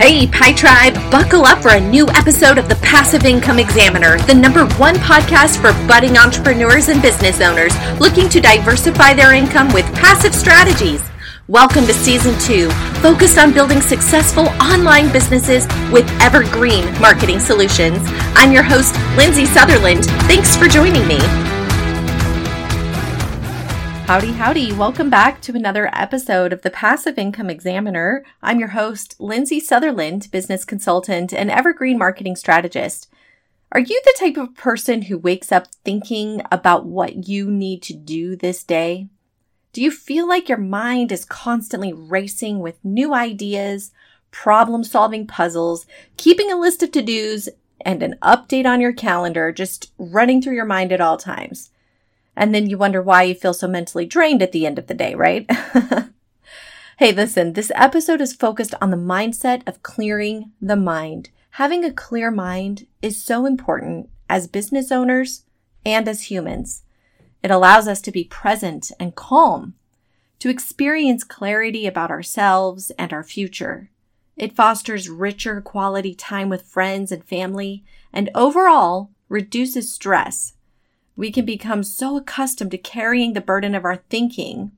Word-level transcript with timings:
Hey, 0.00 0.26
Pi 0.26 0.54
Tribe, 0.54 0.94
buckle 1.10 1.44
up 1.44 1.60
for 1.60 1.72
a 1.72 1.78
new 1.78 2.08
episode 2.08 2.56
of 2.56 2.70
the 2.70 2.74
Passive 2.76 3.26
Income 3.26 3.58
Examiner, 3.58 4.16
the 4.20 4.34
number 4.34 4.64
one 4.76 4.94
podcast 4.94 5.60
for 5.60 5.74
budding 5.86 6.16
entrepreneurs 6.16 6.88
and 6.88 7.02
business 7.02 7.42
owners 7.42 7.74
looking 8.00 8.26
to 8.30 8.40
diversify 8.40 9.12
their 9.12 9.34
income 9.34 9.70
with 9.74 9.84
passive 9.96 10.34
strategies. 10.34 11.02
Welcome 11.48 11.84
to 11.84 11.92
season 11.92 12.32
two, 12.40 12.70
focused 13.02 13.36
on 13.36 13.52
building 13.52 13.82
successful 13.82 14.48
online 14.58 15.12
businesses 15.12 15.66
with 15.92 16.08
evergreen 16.22 16.86
marketing 16.98 17.38
solutions. 17.38 17.98
I'm 18.34 18.52
your 18.52 18.62
host, 18.62 18.96
Lindsay 19.18 19.44
Sutherland. 19.44 20.06
Thanks 20.24 20.56
for 20.56 20.66
joining 20.66 21.06
me. 21.06 21.18
Howdy, 24.10 24.32
howdy. 24.32 24.72
Welcome 24.72 25.08
back 25.08 25.40
to 25.42 25.54
another 25.54 25.88
episode 25.92 26.52
of 26.52 26.62
the 26.62 26.70
Passive 26.70 27.16
Income 27.16 27.48
Examiner. 27.48 28.24
I'm 28.42 28.58
your 28.58 28.70
host, 28.70 29.14
Lindsay 29.20 29.60
Sutherland, 29.60 30.26
business 30.32 30.64
consultant 30.64 31.32
and 31.32 31.48
evergreen 31.48 31.96
marketing 31.96 32.34
strategist. 32.34 33.08
Are 33.70 33.78
you 33.78 34.02
the 34.04 34.16
type 34.18 34.36
of 34.36 34.56
person 34.56 35.02
who 35.02 35.16
wakes 35.16 35.52
up 35.52 35.68
thinking 35.84 36.42
about 36.50 36.86
what 36.86 37.28
you 37.28 37.48
need 37.52 37.82
to 37.82 37.92
do 37.92 38.34
this 38.34 38.64
day? 38.64 39.06
Do 39.72 39.80
you 39.80 39.92
feel 39.92 40.26
like 40.26 40.48
your 40.48 40.58
mind 40.58 41.12
is 41.12 41.24
constantly 41.24 41.92
racing 41.92 42.58
with 42.58 42.84
new 42.84 43.14
ideas, 43.14 43.92
problem 44.32 44.82
solving 44.82 45.28
puzzles, 45.28 45.86
keeping 46.16 46.50
a 46.50 46.58
list 46.58 46.82
of 46.82 46.90
to 46.90 47.02
dos, 47.02 47.48
and 47.82 48.02
an 48.02 48.16
update 48.22 48.66
on 48.66 48.80
your 48.80 48.92
calendar 48.92 49.52
just 49.52 49.92
running 49.98 50.42
through 50.42 50.56
your 50.56 50.64
mind 50.64 50.90
at 50.90 51.00
all 51.00 51.16
times? 51.16 51.69
And 52.40 52.54
then 52.54 52.70
you 52.70 52.78
wonder 52.78 53.02
why 53.02 53.24
you 53.24 53.34
feel 53.34 53.52
so 53.52 53.68
mentally 53.68 54.06
drained 54.06 54.40
at 54.40 54.52
the 54.52 54.64
end 54.64 54.78
of 54.78 54.86
the 54.86 54.94
day, 54.94 55.14
right? 55.14 55.46
hey, 56.96 57.12
listen, 57.12 57.52
this 57.52 57.70
episode 57.74 58.22
is 58.22 58.32
focused 58.32 58.74
on 58.80 58.90
the 58.90 58.96
mindset 58.96 59.60
of 59.68 59.82
clearing 59.82 60.50
the 60.58 60.74
mind. 60.74 61.28
Having 61.50 61.84
a 61.84 61.92
clear 61.92 62.30
mind 62.30 62.86
is 63.02 63.22
so 63.22 63.44
important 63.44 64.08
as 64.30 64.46
business 64.46 64.90
owners 64.90 65.44
and 65.84 66.08
as 66.08 66.30
humans. 66.30 66.82
It 67.42 67.50
allows 67.50 67.86
us 67.86 68.00
to 68.00 68.10
be 68.10 68.24
present 68.24 68.90
and 68.98 69.14
calm, 69.14 69.74
to 70.38 70.48
experience 70.48 71.24
clarity 71.24 71.86
about 71.86 72.10
ourselves 72.10 72.90
and 72.92 73.12
our 73.12 73.22
future. 73.22 73.90
It 74.38 74.56
fosters 74.56 75.10
richer 75.10 75.60
quality 75.60 76.14
time 76.14 76.48
with 76.48 76.62
friends 76.62 77.12
and 77.12 77.22
family, 77.22 77.84
and 78.14 78.30
overall 78.34 79.10
reduces 79.28 79.92
stress 79.92 80.54
we 81.20 81.30
can 81.30 81.44
become 81.44 81.82
so 81.82 82.16
accustomed 82.16 82.70
to 82.70 82.78
carrying 82.78 83.34
the 83.34 83.42
burden 83.42 83.74
of 83.74 83.84
our 83.84 83.96
thinking 84.08 84.72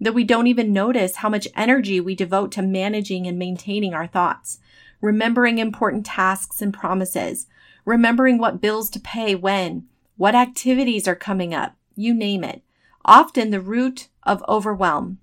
that 0.00 0.14
we 0.14 0.22
don't 0.22 0.46
even 0.46 0.72
notice 0.72 1.16
how 1.16 1.28
much 1.28 1.48
energy 1.56 1.98
we 1.98 2.14
devote 2.14 2.52
to 2.52 2.62
managing 2.62 3.26
and 3.26 3.36
maintaining 3.36 3.92
our 3.92 4.06
thoughts, 4.06 4.60
remembering 5.00 5.58
important 5.58 6.06
tasks 6.06 6.62
and 6.62 6.72
promises, 6.72 7.48
remembering 7.84 8.38
what 8.38 8.60
bills 8.60 8.88
to 8.88 9.00
pay 9.00 9.34
when, 9.34 9.84
what 10.16 10.36
activities 10.36 11.08
are 11.08 11.16
coming 11.16 11.52
up, 11.52 11.74
you 11.96 12.14
name 12.14 12.44
it. 12.44 12.62
Often 13.04 13.50
the 13.50 13.58
root 13.60 14.06
of 14.22 14.44
overwhelm 14.46 15.18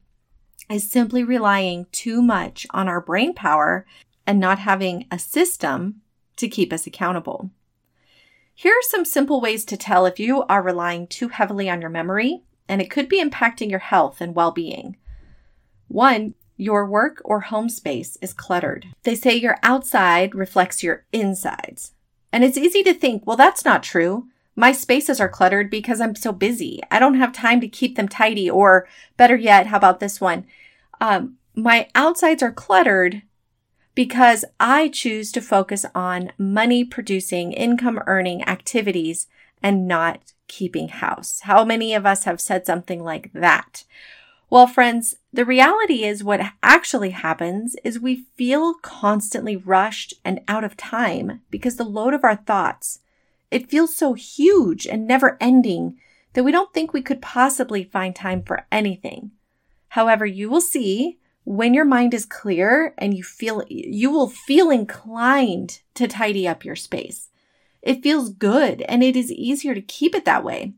is 0.69 0.91
simply 0.91 1.23
relying 1.23 1.85
too 1.93 2.21
much 2.21 2.67
on 2.71 2.89
our 2.89 2.99
brain 2.99 3.33
power 3.33 3.85
and 4.27 4.41
not 4.41 4.59
having 4.59 5.07
a 5.09 5.19
system 5.19 6.02
to 6.35 6.49
keep 6.49 6.73
us 6.73 6.85
accountable. 6.85 7.49
Here 8.61 8.73
are 8.73 8.89
some 8.89 9.05
simple 9.05 9.39
ways 9.39 9.63
to 9.63 9.77
tell 9.77 10.05
if 10.05 10.19
you 10.19 10.43
are 10.43 10.61
relying 10.61 11.07
too 11.07 11.29
heavily 11.29 11.69
on 11.69 11.79
your 11.79 11.89
memory, 11.89 12.43
and 12.67 12.81
it 12.81 12.91
could 12.91 13.07
be 13.07 13.23
impacting 13.23 13.69
your 13.69 13.79
health 13.79 14.19
and 14.19 14.35
well 14.35 14.52
being. 14.52 14.97
One, 15.88 16.33
your 16.57 16.85
work 16.85 17.21
or 17.23 17.39
home 17.39 17.69
space 17.69 18.17
is 18.21 18.33
cluttered. 18.33 18.87
They 19.03 19.15
say 19.15 19.33
your 19.33 19.59
outside 19.63 20.35
reflects 20.35 20.83
your 20.83 21.05
insides. 21.14 21.93
And 22.33 22.43
it's 22.43 22.58
easy 22.58 22.83
to 22.83 22.93
think, 22.93 23.25
well, 23.25 23.37
that's 23.37 23.64
not 23.64 23.81
true. 23.81 24.27
My 24.58 24.73
spaces 24.73 25.21
are 25.21 25.30
cluttered 25.30 25.70
because 25.70 26.02
I'm 26.02 26.15
so 26.15 26.33
busy. 26.33 26.81
I 26.91 26.99
don't 26.99 27.14
have 27.14 27.31
time 27.31 27.61
to 27.61 27.70
keep 27.70 27.95
them 27.95 28.09
tidy. 28.09 28.49
Or 28.49 28.89
better 29.15 29.37
yet, 29.37 29.67
how 29.67 29.77
about 29.77 30.02
this 30.02 30.20
one? 30.20 30.45
Um, 30.99 31.37
my 31.55 31.87
outsides 31.95 32.43
are 32.43 32.52
cluttered 32.52 33.21
because 33.99 34.45
I 34.61 34.87
choose 34.87 35.30
to 35.33 35.42
focus 35.42 35.86
on 35.93 36.32
money 36.37 36.86
producing, 36.86 37.52
income 37.52 38.02
earning 38.08 38.48
activities 38.48 39.27
and 39.61 39.89
not 39.89 40.32
keeping 40.48 40.87
house. 40.87 41.42
How 41.42 41.65
many 41.65 41.93
of 41.93 42.05
us 42.05 42.23
have 42.23 42.39
said 42.39 42.65
something 42.65 43.04
like 43.04 43.30
that? 43.33 43.83
Well, 44.49 44.67
friends, 44.67 45.17
the 45.33 45.43
reality 45.43 46.05
is 46.05 46.23
what 46.23 46.39
actually 46.64 47.09
happens 47.09 47.76
is 47.83 47.99
we 47.99 48.23
feel 48.38 48.76
constantly 48.76 49.58
rushed 49.58 50.14
and 50.23 50.39
out 50.48 50.64
of 50.64 50.77
time 50.77 51.42
because 51.52 51.76
the 51.76 51.83
load 51.83 52.14
of 52.14 52.23
our 52.23 52.38
thoughts, 52.38 52.99
it 53.52 53.70
feels 53.70 53.98
so 53.98 54.14
huge 54.14 54.88
and 54.88 55.05
never 55.09 55.36
ending 55.42 55.98
that 56.36 56.45
we 56.45 56.54
don't 56.54 56.73
think 56.73 56.93
we 56.93 57.02
could 57.02 57.21
possibly 57.21 57.83
find 57.83 58.15
time 58.15 58.43
for 58.43 58.65
anything. 58.71 59.32
However, 59.89 60.26
you 60.26 60.49
will 60.49 60.61
see 60.61 61.20
when 61.49 61.73
your 61.73 61.83
mind 61.83 62.14
is 62.14 62.27
clear 62.27 62.93
and 62.99 63.17
you 63.17 63.23
feel, 63.23 63.64
you 63.67 64.11
will 64.11 64.30
feel 64.30 64.70
inclined 64.70 65.82
to 65.95 66.08
tidy 66.08 66.48
up 66.48 66.64
your 66.64 66.76
space. 66.76 67.30
It 67.82 68.04
feels 68.04 68.30
good 68.30 68.83
and 68.83 69.02
it 69.02 69.15
is 69.15 69.32
easier 69.32 69.73
to 69.73 69.82
keep 69.82 70.14
it 70.14 70.26
that 70.26 70.43
way. 70.43 70.73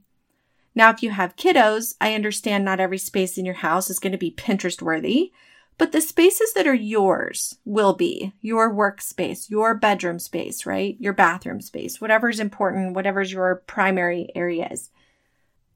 Now, 0.74 0.90
if 0.90 1.04
you 1.04 1.10
have 1.10 1.36
kiddos, 1.36 1.96
I 2.00 2.14
understand 2.14 2.64
not 2.64 2.80
every 2.80 3.00
space 3.00 3.38
in 3.38 3.44
your 3.44 3.56
house 3.56 3.90
is 3.90 4.00
going 4.00 4.14
to 4.14 4.18
be 4.18 4.32
Pinterest 4.32 4.82
worthy, 4.82 5.34
but 5.78 5.92
the 5.92 6.00
spaces 6.00 6.54
that 6.54 6.68
are 6.68 6.74
yours 6.74 7.58
will 7.66 7.92
be 7.92 8.32
your 8.40 8.74
workspace, 8.74 9.50
your 9.50 9.76
bedroom 9.76 10.20
space, 10.20 10.66
right? 10.66 10.96
Your 11.02 11.12
bathroom 11.12 11.60
space, 11.60 12.00
whatever's 12.00 12.40
important, 12.40 12.96
whatever's 12.96 13.34
your 13.34 13.56
primary 13.68 14.30
areas. 14.36 14.90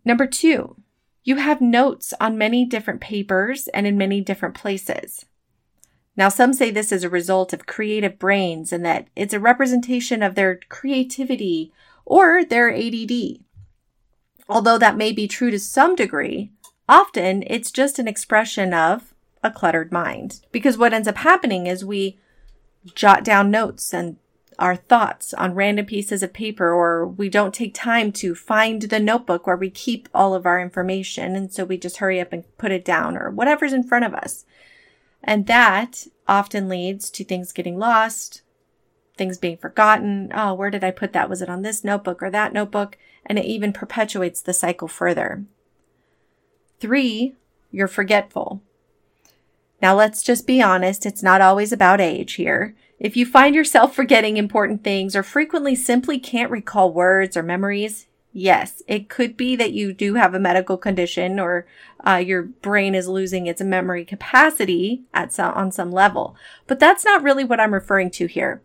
Number 0.05 0.25
two, 0.25 0.78
you 1.25 1.37
have 1.37 1.59
notes 1.59 2.13
on 2.21 2.37
many 2.37 2.63
different 2.65 3.01
papers 3.01 3.67
and 3.69 3.85
in 3.85 3.97
many 3.97 4.21
different 4.21 4.55
places. 4.55 5.25
Now, 6.15 6.29
some 6.29 6.53
say 6.53 6.71
this 6.71 6.91
is 6.91 7.03
a 7.03 7.09
result 7.09 7.51
of 7.51 7.65
creative 7.65 8.17
brains 8.17 8.71
and 8.71 8.85
that 8.85 9.07
it's 9.15 9.33
a 9.33 9.39
representation 9.39 10.23
of 10.23 10.35
their 10.35 10.59
creativity 10.69 11.73
or 12.05 12.45
their 12.45 12.73
ADD. 12.73 13.39
Although 14.47 14.77
that 14.77 14.95
may 14.95 15.11
be 15.11 15.27
true 15.27 15.51
to 15.51 15.59
some 15.59 15.95
degree, 15.95 16.51
often 16.87 17.43
it's 17.47 17.71
just 17.71 17.97
an 17.97 18.07
expression 18.07 18.73
of 18.73 19.13
a 19.43 19.49
cluttered 19.49 19.91
mind. 19.91 20.41
Because 20.51 20.77
what 20.77 20.93
ends 20.93 21.07
up 21.07 21.17
happening 21.17 21.65
is 21.65 21.83
we 21.83 22.19
jot 22.93 23.23
down 23.23 23.49
notes 23.49 23.93
and 23.93 24.17
our 24.59 24.75
thoughts 24.75 25.33
on 25.33 25.55
random 25.55 25.85
pieces 25.85 26.23
of 26.23 26.33
paper 26.33 26.71
or 26.71 27.07
we 27.07 27.29
don't 27.29 27.53
take 27.53 27.73
time 27.73 28.11
to 28.13 28.35
find 28.35 28.81
the 28.81 28.99
notebook 28.99 29.45
where 29.45 29.55
we 29.55 29.69
keep 29.69 30.09
all 30.13 30.33
of 30.33 30.45
our 30.45 30.59
information. 30.61 31.35
And 31.35 31.51
so 31.51 31.66
we 31.66 31.77
just 31.77 31.97
hurry 31.97 32.19
up 32.19 32.33
and 32.33 32.43
put 32.57 32.71
it 32.71 32.85
down 32.85 33.17
or 33.17 33.29
whatever's 33.29 33.73
in 33.73 33.83
front 33.83 34.05
of 34.05 34.13
us. 34.13 34.45
And 35.23 35.47
that 35.47 36.07
often 36.27 36.69
leads 36.69 37.09
to 37.11 37.23
things 37.23 37.51
getting 37.51 37.77
lost, 37.77 38.41
things 39.17 39.38
being 39.38 39.57
forgotten. 39.57 40.31
Oh, 40.33 40.53
where 40.53 40.69
did 40.69 40.83
I 40.83 40.91
put 40.91 41.13
that? 41.13 41.29
Was 41.29 41.41
it 41.41 41.49
on 41.49 41.61
this 41.61 41.83
notebook 41.83 42.22
or 42.22 42.29
that 42.29 42.53
notebook? 42.53 42.97
And 43.25 43.39
it 43.39 43.45
even 43.45 43.73
perpetuates 43.73 44.41
the 44.41 44.53
cycle 44.53 44.87
further. 44.87 45.45
Three, 46.79 47.35
you're 47.72 47.87
forgetful. 47.87 48.61
Now 49.81 49.95
let's 49.95 50.23
just 50.23 50.47
be 50.47 50.61
honest. 50.61 51.05
It's 51.05 51.23
not 51.23 51.41
always 51.41 51.72
about 51.72 52.01
age 52.01 52.33
here. 52.33 52.75
If 53.00 53.17
you 53.17 53.25
find 53.25 53.53
yourself 53.53 53.94
forgetting 53.94 54.38
important 54.38 54.83
things 54.83 55.16
or 55.16 55.23
frequently 55.23 55.75
simply 55.75 56.17
can't 56.17 56.51
recall 56.51 56.94
words 56.94 57.35
or 57.35 57.44
memories, 57.44 58.07
yes, 58.31 58.81
it 58.88 59.09
could 59.09 59.35
be 59.35 59.56
that 59.57 59.73
you 59.73 59.91
do 59.91 60.13
have 60.13 60.33
a 60.33 60.39
medical 60.39 60.78
condition 60.78 61.39
or 61.39 61.67
uh, 62.07 62.16
your 62.16 62.44
brain 62.44 62.96
is 62.96 63.08
losing 63.08 63.47
its 63.47 63.61
memory 63.61 64.05
capacity 64.05 65.03
at 65.14 65.34
some, 65.34 65.53
on 65.53 65.72
some 65.72 65.91
level. 65.91 66.37
But 66.67 66.79
that's 66.79 67.03
not 67.03 67.22
really 67.22 67.43
what 67.43 67.59
I'm 67.59 67.73
referring 67.73 68.11
to 68.11 68.28
here. 68.28 68.61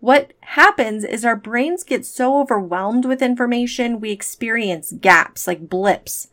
What 0.00 0.32
happens 0.40 1.04
is 1.04 1.24
our 1.24 1.36
brains 1.36 1.82
get 1.82 2.04
so 2.04 2.38
overwhelmed 2.38 3.04
with 3.04 3.22
information, 3.22 4.00
we 4.00 4.12
experience 4.12 4.92
gaps 5.00 5.46
like 5.46 5.68
blips, 5.68 6.28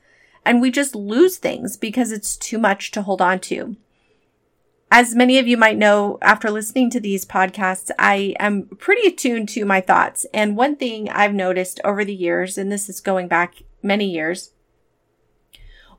and 0.45 0.61
we 0.61 0.71
just 0.71 0.95
lose 0.95 1.37
things 1.37 1.77
because 1.77 2.11
it's 2.11 2.35
too 2.35 2.57
much 2.57 2.91
to 2.91 3.01
hold 3.01 3.21
on 3.21 3.39
to. 3.39 3.75
As 4.93 5.15
many 5.15 5.39
of 5.39 5.47
you 5.47 5.55
might 5.55 5.77
know, 5.77 6.17
after 6.21 6.51
listening 6.51 6.89
to 6.89 6.99
these 6.99 7.25
podcasts, 7.25 7.91
I 7.97 8.35
am 8.39 8.63
pretty 8.77 9.07
attuned 9.07 9.47
to 9.49 9.63
my 9.63 9.79
thoughts. 9.79 10.25
And 10.33 10.57
one 10.57 10.75
thing 10.75 11.09
I've 11.09 11.33
noticed 11.33 11.79
over 11.85 12.03
the 12.03 12.13
years, 12.13 12.57
and 12.57 12.69
this 12.69 12.89
is 12.89 12.99
going 12.99 13.29
back 13.29 13.63
many 13.81 14.11
years, 14.11 14.51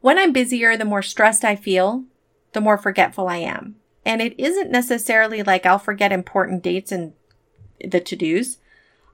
when 0.02 0.18
I'm 0.18 0.30
busier, 0.30 0.76
the 0.76 0.84
more 0.84 1.00
stressed 1.00 1.42
I 1.42 1.56
feel, 1.56 2.04
the 2.52 2.60
more 2.60 2.76
forgetful 2.76 3.28
I 3.28 3.38
am. 3.38 3.76
And 4.04 4.20
it 4.20 4.38
isn't 4.38 4.70
necessarily 4.70 5.42
like 5.42 5.64
I'll 5.64 5.78
forget 5.78 6.12
important 6.12 6.62
dates 6.62 6.92
and 6.92 7.14
the 7.82 8.00
to 8.00 8.14
dos. 8.14 8.58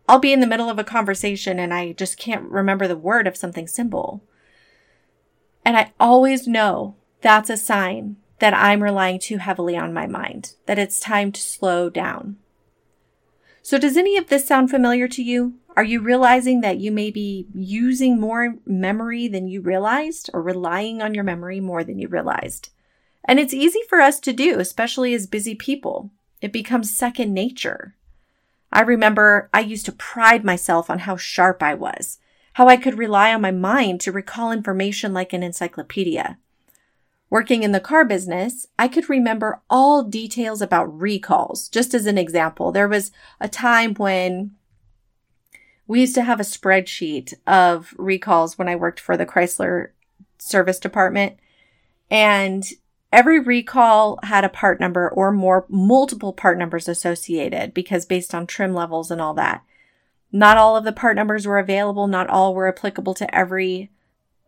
I'll 0.08 0.18
be 0.18 0.32
in 0.32 0.40
the 0.40 0.46
middle 0.46 0.68
of 0.68 0.80
a 0.80 0.84
conversation 0.84 1.60
and 1.60 1.72
I 1.72 1.92
just 1.92 2.18
can't 2.18 2.50
remember 2.50 2.88
the 2.88 2.96
word 2.96 3.28
of 3.28 3.36
something 3.36 3.68
simple. 3.68 4.24
And 5.64 5.76
I 5.76 5.92
always 6.00 6.48
know 6.48 6.96
that's 7.20 7.50
a 7.50 7.56
sign 7.56 8.16
that 8.38 8.54
I'm 8.54 8.82
relying 8.82 9.18
too 9.18 9.38
heavily 9.38 9.76
on 9.76 9.92
my 9.92 10.06
mind, 10.06 10.54
that 10.66 10.78
it's 10.78 11.00
time 11.00 11.32
to 11.32 11.40
slow 11.40 11.90
down. 11.90 12.36
So, 13.62 13.78
does 13.78 13.96
any 13.96 14.16
of 14.16 14.28
this 14.28 14.46
sound 14.46 14.70
familiar 14.70 15.08
to 15.08 15.22
you? 15.22 15.54
Are 15.76 15.84
you 15.84 16.00
realizing 16.00 16.60
that 16.62 16.78
you 16.78 16.90
may 16.90 17.10
be 17.10 17.46
using 17.54 18.18
more 18.18 18.56
memory 18.66 19.28
than 19.28 19.48
you 19.48 19.60
realized 19.60 20.30
or 20.32 20.42
relying 20.42 21.02
on 21.02 21.14
your 21.14 21.24
memory 21.24 21.60
more 21.60 21.84
than 21.84 21.98
you 21.98 22.08
realized? 22.08 22.70
And 23.24 23.38
it's 23.38 23.52
easy 23.54 23.80
for 23.88 24.00
us 24.00 24.20
to 24.20 24.32
do, 24.32 24.58
especially 24.58 25.12
as 25.14 25.26
busy 25.26 25.54
people. 25.54 26.10
It 26.40 26.52
becomes 26.52 26.96
second 26.96 27.34
nature. 27.34 27.94
I 28.72 28.80
remember 28.80 29.50
I 29.52 29.60
used 29.60 29.86
to 29.86 29.92
pride 29.92 30.44
myself 30.44 30.90
on 30.90 31.00
how 31.00 31.16
sharp 31.16 31.62
I 31.62 31.74
was, 31.74 32.18
how 32.54 32.68
I 32.68 32.76
could 32.76 32.98
rely 32.98 33.32
on 33.32 33.40
my 33.40 33.50
mind 33.50 34.00
to 34.02 34.12
recall 34.12 34.50
information 34.50 35.12
like 35.12 35.32
an 35.32 35.42
encyclopedia. 35.42 36.38
Working 37.30 37.62
in 37.62 37.72
the 37.72 37.80
car 37.80 38.04
business, 38.04 38.66
I 38.78 38.88
could 38.88 39.10
remember 39.10 39.60
all 39.68 40.02
details 40.02 40.62
about 40.62 40.98
recalls. 40.98 41.68
Just 41.68 41.92
as 41.92 42.06
an 42.06 42.16
example, 42.16 42.72
there 42.72 42.88
was 42.88 43.10
a 43.38 43.48
time 43.48 43.94
when 43.94 44.52
we 45.86 46.00
used 46.00 46.14
to 46.14 46.22
have 46.22 46.40
a 46.40 46.44
spreadsheet 46.44 47.34
of 47.46 47.94
recalls 47.98 48.56
when 48.56 48.68
I 48.68 48.76
worked 48.76 49.00
for 49.00 49.16
the 49.16 49.26
Chrysler 49.26 49.88
service 50.38 50.78
department. 50.78 51.36
And 52.10 52.64
every 53.12 53.40
recall 53.40 54.18
had 54.22 54.44
a 54.44 54.50
part 54.50 54.80
number 54.80 55.08
or 55.08 55.30
more 55.30 55.66
multiple 55.68 56.32
part 56.32 56.58
numbers 56.58 56.88
associated 56.88 57.74
because 57.74 58.06
based 58.06 58.34
on 58.34 58.46
trim 58.46 58.72
levels 58.72 59.10
and 59.10 59.20
all 59.20 59.34
that. 59.34 59.64
Not 60.30 60.58
all 60.58 60.76
of 60.76 60.84
the 60.84 60.92
part 60.92 61.16
numbers 61.16 61.46
were 61.46 61.58
available. 61.58 62.06
Not 62.06 62.28
all 62.28 62.54
were 62.54 62.68
applicable 62.68 63.14
to 63.14 63.34
every 63.34 63.90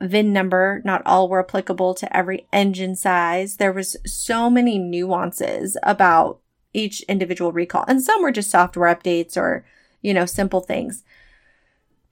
VIN 0.00 0.32
number. 0.32 0.82
Not 0.84 1.02
all 1.04 1.28
were 1.28 1.40
applicable 1.40 1.94
to 1.94 2.16
every 2.16 2.46
engine 2.52 2.96
size. 2.96 3.56
There 3.56 3.72
was 3.72 3.96
so 4.06 4.48
many 4.48 4.78
nuances 4.78 5.76
about 5.82 6.40
each 6.72 7.02
individual 7.02 7.52
recall 7.52 7.84
and 7.88 8.02
some 8.02 8.22
were 8.22 8.30
just 8.30 8.50
software 8.50 8.94
updates 8.94 9.36
or, 9.36 9.64
you 10.02 10.14
know, 10.14 10.26
simple 10.26 10.60
things. 10.60 11.02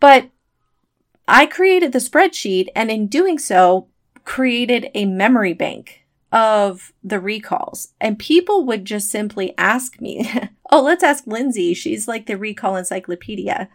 But 0.01 0.31
I 1.27 1.47
created 1.47 1.93
the 1.93 1.99
spreadsheet 1.99 2.69
and 2.75 2.91
in 2.91 3.07
doing 3.07 3.39
so 3.39 3.89
created 4.25 4.91
a 4.95 5.05
memory 5.05 5.53
bank 5.53 6.05
of 6.31 6.93
the 7.03 7.21
recalls 7.21 7.95
and 8.01 8.19
people 8.19 8.65
would 8.65 8.85
just 8.85 9.11
simply 9.11 9.55
ask 9.57 10.01
me, 10.01 10.31
Oh, 10.71 10.83
let's 10.83 11.03
ask 11.03 11.27
Lindsay. 11.27 11.73
She's 11.73 12.07
like 12.07 12.27
the 12.27 12.37
recall 12.37 12.77
encyclopedia 12.77 13.69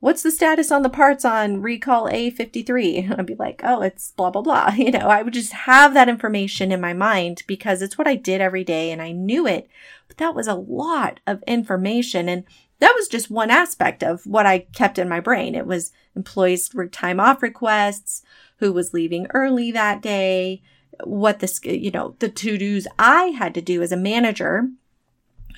what's 0.00 0.22
the 0.22 0.30
status 0.30 0.70
on 0.70 0.82
the 0.82 0.90
parts 0.90 1.24
on 1.24 1.62
recall 1.62 2.08
A53? 2.08 3.10
I'd 3.18 3.26
be 3.26 3.34
like, 3.34 3.60
oh, 3.64 3.82
it's 3.82 4.12
blah, 4.12 4.30
blah, 4.30 4.42
blah. 4.42 4.72
You 4.76 4.90
know, 4.90 5.08
I 5.08 5.22
would 5.22 5.32
just 5.32 5.52
have 5.52 5.94
that 5.94 6.08
information 6.08 6.72
in 6.72 6.80
my 6.80 6.92
mind 6.92 7.42
because 7.46 7.82
it's 7.82 7.98
what 7.98 8.08
I 8.08 8.14
did 8.14 8.40
every 8.40 8.64
day 8.64 8.90
and 8.90 9.00
I 9.00 9.12
knew 9.12 9.46
it. 9.46 9.68
But 10.08 10.18
that 10.18 10.34
was 10.34 10.46
a 10.46 10.54
lot 10.54 11.20
of 11.26 11.42
information. 11.46 12.28
And 12.28 12.44
that 12.78 12.94
was 12.94 13.08
just 13.08 13.30
one 13.30 13.50
aspect 13.50 14.02
of 14.02 14.26
what 14.26 14.46
I 14.46 14.60
kept 14.60 14.98
in 14.98 15.08
my 15.08 15.20
brain. 15.20 15.54
It 15.54 15.66
was 15.66 15.92
employees' 16.14 16.70
time 16.92 17.20
off 17.20 17.42
requests, 17.42 18.22
who 18.58 18.72
was 18.72 18.94
leaving 18.94 19.26
early 19.34 19.70
that 19.72 20.00
day, 20.00 20.62
what 21.04 21.40
the, 21.40 21.78
you 21.78 21.90
know, 21.90 22.14
the 22.20 22.28
to 22.28 22.56
dos 22.56 22.86
I 22.98 23.26
had 23.26 23.54
to 23.54 23.60
do 23.60 23.82
as 23.82 23.92
a 23.92 23.96
manager, 23.96 24.68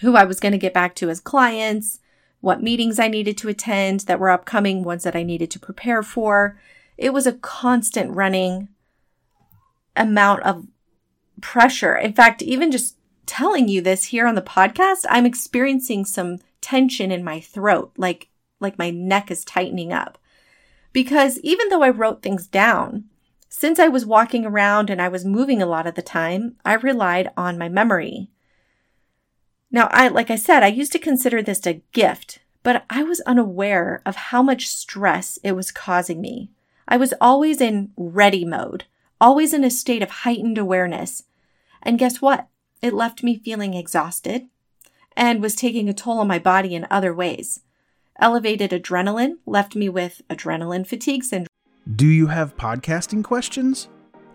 who 0.01 0.17
I 0.17 0.25
was 0.25 0.41
going 0.41 0.53
to 0.53 0.59
get 0.59 0.75
back 0.75 0.95
to 0.97 1.11
as 1.11 1.21
clients 1.21 2.01
what 2.41 2.63
meetings 2.63 2.99
I 2.99 3.09
needed 3.09 3.37
to 3.39 3.49
attend 3.49 4.01
that 4.01 4.21
were 4.21 4.31
upcoming, 4.31 4.83
ones 4.83 5.05
that 5.05 5.17
I 5.17 5.23
needed 5.23 5.51
to 5.53 5.59
prepare 5.59 6.03
for. 6.03 6.59
It 6.97 7.13
was 7.13 7.27
a 7.27 7.33
constant 7.33 8.15
running 8.15 8.69
amount 9.97 10.43
of 10.43 10.67
pressure. 11.41 11.97
In 11.97 12.13
fact, 12.13 12.43
even 12.43 12.71
just 12.71 12.97
telling 13.27 13.69
you 13.69 13.81
this 13.81 14.05
here 14.05 14.27
on 14.27 14.35
the 14.35 14.43
podcast, 14.43 15.05
I'm 15.09 15.27
experiencing 15.27 16.05
some 16.05 16.39
tension 16.61 17.13
in 17.13 17.25
my 17.25 17.41
throat, 17.41 17.93
like 17.97 18.29
like 18.61 18.79
my 18.79 18.91
neck 18.91 19.31
is 19.31 19.45
tightening 19.45 19.93
up. 19.93 20.19
Because 20.93 21.39
even 21.41 21.69
though 21.69 21.83
I 21.83 21.91
wrote 21.91 22.23
things 22.23 22.47
down, 22.47 23.05
since 23.49 23.79
I 23.79 23.89
was 23.89 24.05
walking 24.05 24.45
around 24.45 24.91
and 24.91 25.01
I 25.01 25.09
was 25.09 25.25
moving 25.25 25.63
a 25.63 25.67
lot 25.67 25.87
of 25.87 25.95
the 25.95 26.03
time, 26.03 26.57
I 26.65 26.75
relied 26.75 27.31
on 27.37 27.59
my 27.59 27.69
memory. 27.69 28.31
Now, 29.71 29.89
I, 29.91 30.09
like 30.09 30.31
I 30.31 30.37
said, 30.37 30.63
I 30.63 30.69
used 30.69 30.93
to 30.93 30.99
consider 30.99 31.43
this 31.43 31.67
a 31.67 31.83
gift, 31.93 32.41
but 32.63 32.85
I 32.89 33.03
was 33.03 33.21
unaware 33.21 34.03
of 34.07 34.17
how 34.17 34.43
much 34.43 34.69
stress 34.69 35.39
it 35.43 35.53
was 35.53 35.71
causing 35.71 36.21
me. 36.21 36.51
I 36.87 36.97
was 36.97 37.13
always 37.21 37.61
in 37.61 37.91
ready 37.97 38.45
mode, 38.45 38.85
always 39.21 39.53
in 39.53 39.65
a 39.65 39.71
state 39.71 40.03
of 40.03 40.11
heightened 40.11 40.57
awareness. 40.57 41.25
And 41.83 41.99
guess 41.99 42.23
what? 42.23 42.49
It 42.81 42.95
left 42.95 43.23
me 43.23 43.39
feeling 43.39 43.75
exhausted 43.75 44.49
and 45.17 45.43
was 45.43 45.55
taking 45.55 45.89
a 45.89 45.95
toll 45.95 46.21
on 46.21 46.29
my 46.29 46.39
body 46.39 46.75
in 46.75 46.87
other 46.91 47.13
ways. 47.13 47.61
Elevated 48.21 48.71
adrenaline 48.71 49.37
left 49.47 49.77
me 49.77 49.89
with 49.89 50.23
adrenaline 50.31 50.87
fatigue 50.87 51.25
syndrome. 51.25 51.49
Do 51.95 52.07
you 52.07 52.29
have 52.29 52.57
podcasting 52.57 53.23
questions? 53.23 53.89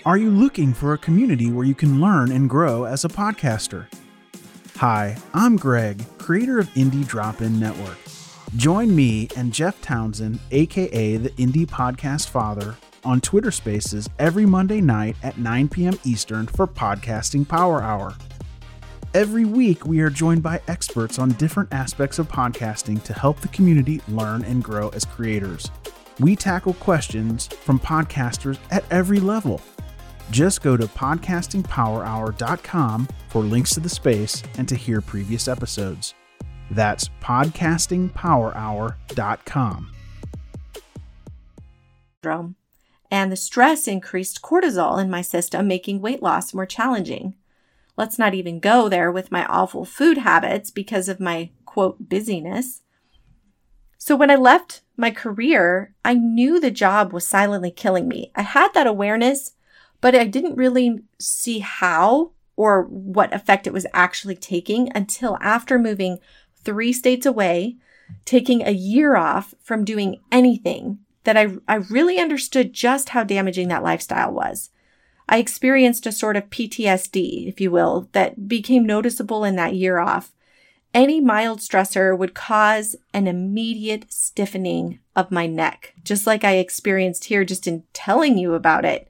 Are 0.06 0.18
you 0.18 0.30
looking 0.30 0.74
for 0.74 0.94
a 0.94 0.98
community 0.98 1.52
where 1.52 1.66
you 1.66 1.76
can 1.76 2.02
learn 2.02 2.32
and 2.32 2.50
grow 2.50 2.84
as 2.84 3.06
a 3.06 3.10
podcaster? 3.10 3.88
Hi, 4.86 5.16
I'm 5.34 5.56
Greg, 5.56 6.04
creator 6.18 6.60
of 6.60 6.68
Indie 6.72 7.08
Drop 7.08 7.42
In 7.42 7.58
Network. 7.58 7.98
Join 8.58 8.94
me 8.94 9.30
and 9.38 9.54
Jeff 9.54 9.82
Townsend, 9.82 10.42
aka 10.52 11.16
the 11.16 11.30
Indie 11.30 11.66
Podcast 11.66 12.28
Father, 12.28 12.76
on 13.06 13.22
Twitter 13.22 13.50
Spaces 13.50 14.10
every 14.20 14.46
Monday 14.46 14.82
night 14.82 15.16
at 15.24 15.38
9 15.38 15.70
p.m. 15.70 15.98
Eastern 16.04 16.48
for 16.48 16.68
Podcasting 16.68 17.48
Power 17.48 17.82
Hour. 17.82 18.14
Every 19.14 19.46
week, 19.46 19.86
we 19.86 20.02
are 20.02 20.10
joined 20.10 20.44
by 20.44 20.60
experts 20.68 21.18
on 21.18 21.30
different 21.30 21.72
aspects 21.72 22.20
of 22.20 22.28
podcasting 22.28 23.02
to 23.04 23.14
help 23.14 23.40
the 23.40 23.48
community 23.48 24.02
learn 24.10 24.44
and 24.44 24.62
grow 24.62 24.90
as 24.90 25.06
creators. 25.06 25.72
We 26.20 26.36
tackle 26.36 26.74
questions 26.74 27.48
from 27.48 27.80
podcasters 27.80 28.58
at 28.70 28.84
every 28.92 29.22
level 29.22 29.62
just 30.32 30.62
go 30.62 30.78
to 30.78 30.86
podcastingpowerhour.com 30.86 33.08
for 33.30 33.42
links 33.42 33.74
to 33.74 33.80
the 33.80 33.90
space 33.90 34.44
and 34.58 34.70
to 34.70 34.76
hear 34.76 35.02
previous 35.02 35.48
episodes. 35.48 36.14
That's 36.72 37.10
podcastingpowerhour.com. 37.22 39.90
And 43.12 43.32
the 43.32 43.36
stress 43.36 43.88
increased 43.88 44.42
cortisol 44.42 45.00
in 45.00 45.12
my 45.12 45.22
system, 45.22 45.68
making 45.68 46.02
weight 46.02 46.24
loss 46.24 46.54
more 46.54 46.66
challenging. 46.66 47.36
Let's 47.96 48.18
not 48.18 48.34
even 48.34 48.60
go 48.60 48.90
there 48.90 49.12
with 49.12 49.32
my 49.32 49.46
awful 49.46 49.86
food 49.86 50.18
habits 50.18 50.72
because 50.72 51.08
of 51.08 51.20
my 51.20 51.52
quote 51.66 52.10
busyness. 52.10 52.82
So 54.00 54.16
when 54.16 54.32
I 54.32 54.36
left 54.36 54.82
my 54.98 55.12
career, 55.12 55.94
I 56.04 56.16
knew 56.16 56.60
the 56.60 56.72
job 56.72 57.14
was 57.14 57.28
silently 57.28 57.72
killing 57.72 58.08
me. 58.08 58.32
I 58.36 58.42
had 58.42 58.74
that 58.74 58.88
awareness, 58.88 59.52
but 60.04 60.16
I 60.16 60.26
didn't 60.26 60.58
really 60.58 61.00
see 61.18 61.60
how 61.60 62.32
or 62.58 62.84
what 62.84 63.34
effect 63.34 63.68
it 63.68 63.72
was 63.72 63.88
actually 63.94 64.36
taking 64.36 64.92
until 64.94 65.38
after 65.40 65.80
moving 65.80 66.20
three 66.62 66.92
states 66.92 67.26
away, 67.26 67.78
taking 68.26 68.62
a 68.62 68.72
year 68.72 69.16
off 69.16 69.54
from 69.64 69.86
doing 69.86 70.20
anything 70.30 71.00
that 71.24 71.38
I, 71.38 71.54
I 71.70 71.76
really 71.76 72.20
understood 72.20 72.74
just 72.74 73.10
how 73.10 73.24
damaging 73.24 73.70
that 73.70 73.82
lifestyle 73.82 74.34
was. 74.34 74.72
I 75.30 75.38
experienced 75.38 76.06
a 76.06 76.12
sort 76.12 76.36
of 76.36 76.50
PTSD, 76.50 77.48
if 77.48 77.62
you 77.62 77.72
will, 77.72 78.10
that 78.12 78.50
became 78.50 78.86
noticeable 78.86 79.46
in 79.46 79.56
that 79.56 79.74
year 79.74 80.00
off. 80.00 80.34
Any 80.94 81.22
mild 81.22 81.60
stressor 81.60 82.16
would 82.16 82.34
cause 82.34 82.98
an 83.14 83.26
immediate 83.26 84.12
stiffening 84.12 85.00
of 85.16 85.32
my 85.32 85.48
neck, 85.48 85.94
just 86.04 86.28
like 86.28 86.44
I 86.44 86.58
experienced 86.58 87.24
here 87.26 87.46
just 87.46 87.68
in 87.68 87.84
telling 87.94 88.38
you 88.38 88.54
about 88.54 88.84
it. 88.84 89.08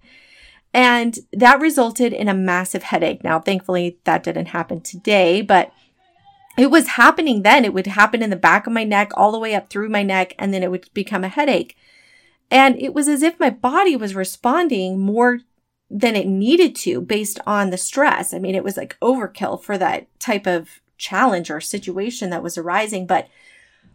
And 0.73 1.19
that 1.31 1.59
resulted 1.59 2.13
in 2.13 2.27
a 2.27 2.33
massive 2.33 2.83
headache. 2.83 3.23
Now, 3.23 3.39
thankfully, 3.39 3.99
that 4.05 4.23
didn't 4.23 4.47
happen 4.47 4.81
today, 4.81 5.41
but 5.41 5.71
it 6.57 6.71
was 6.71 6.89
happening 6.89 7.43
then. 7.43 7.63
It 7.63 7.73
would 7.73 7.87
happen 7.87 8.23
in 8.23 8.29
the 8.29 8.35
back 8.35 8.65
of 8.65 8.73
my 8.73 8.83
neck, 8.83 9.11
all 9.15 9.31
the 9.31 9.39
way 9.39 9.53
up 9.53 9.69
through 9.69 9.89
my 9.89 10.03
neck, 10.03 10.33
and 10.39 10.53
then 10.53 10.63
it 10.63 10.71
would 10.71 10.89
become 10.93 11.23
a 11.23 11.29
headache. 11.29 11.75
And 12.49 12.79
it 12.79 12.93
was 12.93 13.07
as 13.07 13.21
if 13.21 13.39
my 13.39 13.49
body 13.49 13.95
was 13.95 14.15
responding 14.15 14.99
more 14.99 15.39
than 15.89 16.15
it 16.15 16.27
needed 16.27 16.75
to 16.75 17.01
based 17.01 17.39
on 17.45 17.69
the 17.69 17.77
stress. 17.77 18.33
I 18.33 18.39
mean, 18.39 18.55
it 18.55 18.63
was 18.63 18.77
like 18.77 18.97
overkill 18.99 19.61
for 19.61 19.77
that 19.77 20.07
type 20.19 20.47
of 20.47 20.81
challenge 20.97 21.51
or 21.51 21.61
situation 21.61 22.29
that 22.31 22.43
was 22.43 22.57
arising, 22.57 23.05
but 23.05 23.27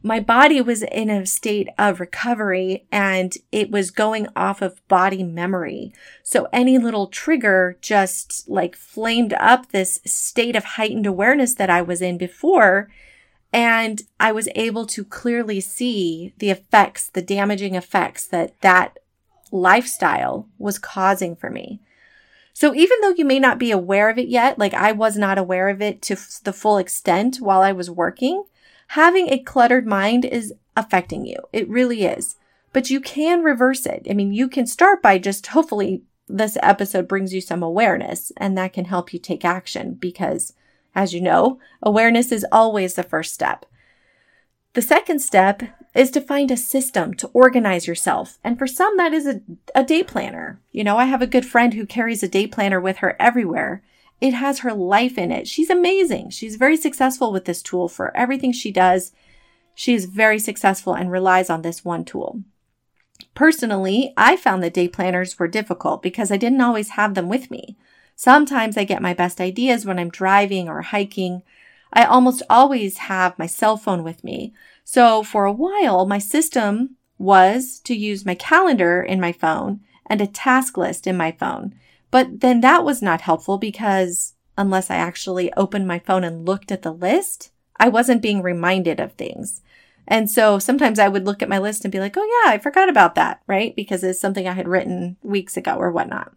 my 0.02 0.21
body 0.21 0.61
was 0.61 0.83
in 0.83 1.11
a 1.11 1.26
state 1.26 1.69
of 1.76 2.00
recovery 2.00 2.87
and 2.93 3.35
it 3.50 3.71
was 3.71 3.90
going 3.90 4.28
off 4.37 4.62
of 4.62 4.87
body 4.88 5.25
memory. 5.25 5.93
So 6.23 6.49
any 6.52 6.78
little 6.78 7.09
trigger 7.09 7.76
just 7.81 8.49
like 8.49 8.76
flamed 8.76 9.33
up 9.35 9.71
this 9.71 10.00
state 10.05 10.55
of 10.55 10.64
heightened 10.64 11.07
awareness 11.07 11.55
that 11.57 11.71
I 11.71 11.83
was 11.83 12.00
in 12.00 12.17
before. 12.17 12.88
And 13.52 14.02
I 14.21 14.31
was 14.31 14.49
able 14.55 14.87
to 14.87 15.05
clearly 15.05 15.61
see 15.61 16.35
the 16.38 16.50
effects, 16.50 17.09
the 17.09 17.23
damaging 17.23 17.75
effects 17.75 18.26
that 18.26 18.61
that 18.61 18.99
lifestyle 19.50 20.49
was 20.59 20.78
causing 20.78 21.35
for 21.35 21.50
me. 21.50 21.81
So 22.52 22.75
even 22.75 23.00
though 23.00 23.14
you 23.17 23.25
may 23.25 23.38
not 23.38 23.59
be 23.59 23.71
aware 23.71 24.11
of 24.11 24.19
it 24.19 24.28
yet, 24.28 24.59
like 24.59 24.75
I 24.75 24.93
was 24.93 25.17
not 25.17 25.38
aware 25.38 25.69
of 25.69 25.81
it 25.81 26.02
to 26.02 26.14
f- 26.14 26.40
the 26.43 26.52
full 26.52 26.76
extent 26.76 27.37
while 27.37 27.62
I 27.62 27.73
was 27.73 27.88
working, 27.88 28.45
having 28.88 29.28
a 29.28 29.38
cluttered 29.38 29.87
mind 29.87 30.25
is 30.25 30.52
affecting 30.76 31.26
you. 31.26 31.37
It 31.52 31.68
really 31.68 32.04
is. 32.04 32.37
But 32.73 32.90
you 32.90 33.00
can 33.00 33.42
reverse 33.42 33.87
it. 33.87 34.07
I 34.09 34.14
mean, 34.14 34.33
you 34.33 34.49
can 34.49 34.66
start 34.66 35.02
by 35.02 35.18
just 35.18 35.49
hopefully 35.49 36.02
this 36.28 36.59
episode 36.62 37.09
brings 37.09 37.33
you 37.33 37.40
some 37.40 37.62
awareness 37.62 38.30
and 38.37 38.57
that 38.57 38.75
can 38.75 38.85
help 38.85 39.12
you 39.12 39.18
take 39.18 39.45
action 39.45 39.95
because 39.95 40.52
as 40.95 41.14
you 41.14 41.21
know, 41.21 41.59
awareness 41.83 42.33
is 42.33 42.47
always 42.52 42.95
the 42.95 43.02
first 43.02 43.33
step. 43.33 43.64
The 44.75 44.83
second 44.83 45.21
step 45.21 45.62
is 45.95 46.11
to 46.12 46.21
find 46.21 46.50
a 46.50 46.57
system 46.57 47.14
to 47.14 47.28
organize 47.28 47.87
yourself. 47.87 48.38
And 48.45 48.59
for 48.59 48.66
some, 48.66 48.97
that 48.97 49.12
is 49.12 49.26
a, 49.26 49.40
a 49.75 49.85
day 49.85 50.02
planner. 50.02 50.61
You 50.73 50.85
know, 50.85 50.99
I 50.99 51.07
have 51.07 51.23
a 51.23 51.26
good 51.26 51.47
friend 51.47 51.75
who 51.75 51.87
carries 51.87 52.23
a 52.23 52.28
day 52.28 52.47
planner 52.47 52.80
with 52.80 52.99
her 52.99 53.16
everywhere. 53.18 53.83
It 54.21 54.35
has 54.35 54.61
her 54.61 54.73
life 54.73 55.17
in 55.17 55.31
it. 55.31 55.47
She's 55.47 55.71
amazing. 55.71 56.31
She's 56.31 56.57
very 56.57 56.77
successful 56.77 57.33
with 57.33 57.45
this 57.45 57.63
tool 57.63 57.89
for 57.89 58.17
everything 58.17 58.53
she 58.53 58.73
does. 58.73 59.13
She 59.75 59.95
is 59.95 60.07
very 60.07 60.39
successful 60.39 60.95
and 60.95 61.11
relies 61.11 61.49
on 61.49 61.63
this 61.63 61.85
one 61.85 62.05
tool. 62.05 62.43
Personally, 63.35 64.13
I 64.17 64.37
found 64.37 64.63
that 64.63 64.75
day 64.75 64.89
planners 64.89 65.39
were 65.39 65.49
difficult 65.49 66.03
because 66.03 66.33
I 66.33 66.37
didn't 66.37 66.61
always 66.61 66.91
have 66.91 67.15
them 67.15 67.29
with 67.29 67.51
me. 67.51 67.77
Sometimes 68.17 68.77
I 68.77 68.83
get 68.83 69.03
my 69.03 69.15
best 69.15 69.41
ideas 69.41 69.87
when 69.87 69.99
I'm 69.99 70.11
driving 70.11 70.69
or 70.69 70.83
hiking. 70.83 71.43
I 71.93 72.05
almost 72.05 72.43
always 72.51 72.99
have 72.99 73.39
my 73.39 73.47
cell 73.47 73.77
phone 73.77 74.03
with 74.03 74.25
me. 74.25 74.53
So 74.83 75.23
for 75.23 75.45
a 75.45 75.53
while, 75.53 76.07
my 76.07 76.19
system 76.19 76.97
was 77.19 77.81
to 77.85 77.95
use 77.95 78.27
my 78.27 78.35
calendar 78.35 79.03
in 79.03 79.21
my 79.21 79.33
phone 79.33 79.81
and 80.07 80.21
a 80.21 80.27
task 80.27 80.77
list 80.77 81.07
in 81.07 81.17
my 81.17 81.31
phone. 81.31 81.75
But 82.11 82.41
then 82.41 82.61
that 82.61 82.85
was 82.85 83.03
not 83.03 83.23
helpful 83.23 83.59
because 83.59 84.35
unless 84.57 84.91
I 84.91 84.97
actually 84.97 85.53
opened 85.55 85.87
my 85.87 85.99
phone 85.99 86.25
and 86.25 86.47
looked 86.47 86.73
at 86.73 86.83
the 86.83 86.93
list, 86.93 87.50
I 87.77 87.88
wasn't 87.88 88.23
being 88.23 88.43
reminded 88.43 88.99
of 88.99 89.12
things. 89.12 89.61
And 90.07 90.31
so 90.31 90.59
sometimes 90.59 90.99
I 90.99 91.09
would 91.09 91.27
look 91.27 91.43
at 91.43 91.50
my 91.50 91.59
list 91.59 91.85
and 91.85 91.93
be 91.93 92.00
like, 92.00 92.17
oh 92.17 92.43
yeah, 92.45 92.50
I 92.50 92.59
forgot 92.59 92.88
about 92.88 93.15
that, 93.15 93.43
right? 93.47 93.77
Because 93.77 94.03
it's 94.03 94.21
something 94.21 94.49
I 94.49 94.53
had 94.53 94.67
written 94.67 95.17
weeks 95.23 95.57
ago 95.57 95.77
or 95.77 95.93
whatnot. 95.93 96.33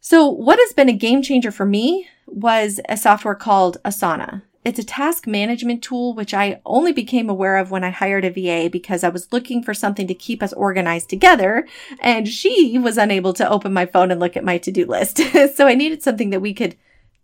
So, 0.00 0.28
what 0.28 0.58
has 0.58 0.74
been 0.74 0.90
a 0.90 0.92
game 0.92 1.22
changer 1.22 1.50
for 1.50 1.64
me 1.64 2.08
was 2.26 2.78
a 2.90 2.96
software 2.96 3.34
called 3.34 3.78
Asana. 3.84 4.42
It's 4.64 4.78
a 4.78 4.84
task 4.84 5.26
management 5.26 5.82
tool, 5.82 6.14
which 6.14 6.32
I 6.32 6.60
only 6.64 6.92
became 6.92 7.28
aware 7.28 7.58
of 7.58 7.70
when 7.70 7.84
I 7.84 7.90
hired 7.90 8.24
a 8.24 8.30
VA 8.30 8.70
because 8.70 9.04
I 9.04 9.10
was 9.10 9.30
looking 9.30 9.62
for 9.62 9.74
something 9.74 10.06
to 10.06 10.14
keep 10.14 10.42
us 10.42 10.54
organized 10.54 11.10
together. 11.10 11.68
And 12.00 12.26
she 12.26 12.78
was 12.78 12.96
unable 12.96 13.34
to 13.34 13.48
open 13.48 13.74
my 13.74 13.84
phone 13.84 14.10
and 14.10 14.18
look 14.18 14.38
at 14.38 14.44
my 14.44 14.56
to 14.58 14.72
do 14.72 14.86
list. 14.86 15.18
so 15.54 15.66
I 15.66 15.74
needed 15.74 16.02
something 16.02 16.30
that 16.30 16.40
we 16.40 16.54
could, 16.54 16.76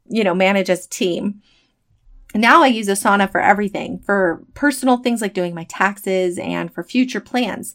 you 0.07 0.23
know, 0.23 0.35
manage 0.35 0.69
as 0.69 0.85
a 0.85 0.91
team. 0.91 1.41
Now 2.35 2.63
I 2.63 2.67
use 2.67 2.89
Asana 2.89 3.31
for 3.33 3.41
everything, 3.41 4.01
for 4.01 4.45
personal 4.53 4.99
things 4.99 5.23
like 5.23 5.35
doing 5.35 5.55
my 5.55 5.65
taxes 5.65 6.39
and 6.39 6.73
for 6.73 6.85
future 6.85 7.21
plans. 7.21 7.75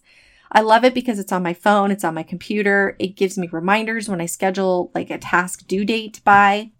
I 0.51 0.61
love 0.61 0.85
it 0.85 0.93
because 0.93 1.17
it's 1.17 1.31
on 1.31 1.43
my 1.43 1.53
phone, 1.53 1.89
it's 1.89 2.03
on 2.03 2.13
my 2.13 2.23
computer. 2.23 2.95
It 2.99 3.17
gives 3.17 3.35
me 3.35 3.49
reminders 3.51 4.07
when 4.07 4.21
I 4.21 4.27
schedule 4.27 4.91
like 4.93 5.09
a 5.09 5.17
task 5.17 5.65
due 5.67 5.83
date 5.83 6.21
by. 6.23 6.71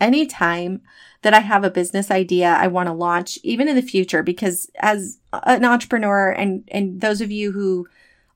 Anytime 0.00 0.82
that 1.22 1.34
I 1.34 1.40
have 1.40 1.64
a 1.64 1.70
business 1.70 2.10
idea 2.10 2.48
I 2.48 2.66
want 2.66 2.88
to 2.88 2.92
launch, 2.92 3.38
even 3.42 3.68
in 3.68 3.76
the 3.76 3.82
future, 3.82 4.22
because 4.22 4.70
as 4.80 5.18
an 5.32 5.64
entrepreneur 5.64 6.30
and, 6.30 6.68
and 6.68 7.00
those 7.00 7.20
of 7.20 7.30
you 7.30 7.52
who 7.52 7.86